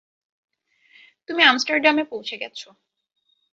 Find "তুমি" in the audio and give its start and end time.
1.29-1.41